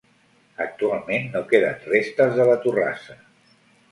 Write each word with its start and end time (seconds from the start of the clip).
Actualment 0.63 1.27
no 1.35 1.41
queden 1.51 1.85
restes 1.91 2.33
de 2.39 2.47
la 2.51 2.57
torrassa. 2.65 3.21